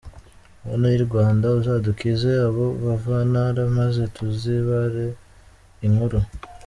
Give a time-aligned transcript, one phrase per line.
[0.65, 5.05] Mana y’i Rwanda uzadukize abo “bavantara” maze tuzibare
[5.85, 6.17] inkuru!